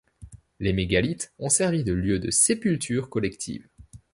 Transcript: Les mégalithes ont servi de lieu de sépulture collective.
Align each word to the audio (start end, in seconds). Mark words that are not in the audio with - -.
Les 0.59 0.73
mégalithes 0.73 1.31
ont 1.37 1.49
servi 1.49 1.83
de 1.83 1.93
lieu 1.93 2.17
de 2.17 2.31
sépulture 2.31 3.07
collective. 3.07 3.67